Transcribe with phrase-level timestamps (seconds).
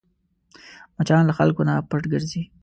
[0.95, 2.41] مچان له خلکو نه پټ ګرځي